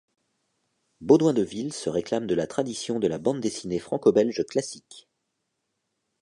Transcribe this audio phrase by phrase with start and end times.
[1.01, 5.07] Baudouin Deville se réclame de la tradition de la bande dessinée franco-belge classique.